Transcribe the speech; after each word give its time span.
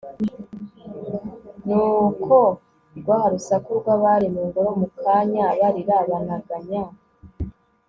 nuko 1.67 2.37
rwa 2.97 3.19
rusaku 3.31 3.69
rw'abari 3.79 4.27
mu 4.33 4.41
ngoro 4.47 4.69
mu 4.79 4.87
kanya 5.01 5.45
barira 5.59 5.97
banaganya 6.09 6.83